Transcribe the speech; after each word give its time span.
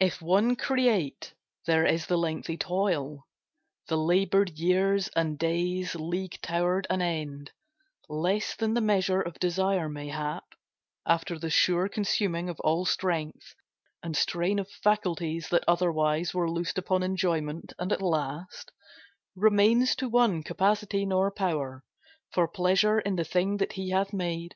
If 0.00 0.22
one 0.22 0.56
create, 0.56 1.34
there 1.66 1.84
is 1.84 2.06
the 2.06 2.16
lengthy 2.16 2.56
toil; 2.56 3.26
The 3.86 3.98
laboured 3.98 4.58
years 4.58 5.08
and 5.08 5.38
days 5.38 5.94
league 5.94 6.38
tow'rd 6.40 6.86
an 6.88 7.02
end 7.02 7.52
Less 8.08 8.54
than 8.56 8.72
the 8.72 8.80
measure 8.80 9.20
of 9.20 9.38
desire, 9.38 9.90
mayhap, 9.90 10.54
After 11.06 11.38
the 11.38 11.50
sure 11.50 11.86
consuming 11.90 12.48
of 12.48 12.58
all 12.60 12.86
strength, 12.86 13.54
And 14.02 14.16
strain 14.16 14.58
of 14.58 14.70
faculties 14.70 15.50
that 15.50 15.64
otherwhere 15.68 16.24
Were 16.32 16.50
loosed 16.50 16.78
upon 16.78 17.02
enjoyment; 17.02 17.74
and 17.78 17.92
at 17.92 18.00
last 18.00 18.72
Remains 19.34 19.94
to 19.96 20.08
one 20.08 20.42
capacity 20.44 21.04
nor 21.04 21.30
power 21.30 21.84
For 22.32 22.48
pleasure 22.48 23.00
in 23.00 23.16
the 23.16 23.22
thing 23.24 23.58
that 23.58 23.72
he 23.72 23.90
hath 23.90 24.14
made. 24.14 24.54